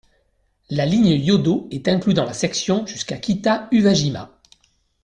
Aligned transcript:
La 0.71 0.87
ligne 0.87 1.11
Yodo 1.23 1.67
est 1.69 1.87
inclue 1.87 2.15
dans 2.15 2.25
la 2.25 2.33
section 2.33 2.87
jusqu'à 2.87 3.17
Kita-Uwajima. 3.17 4.31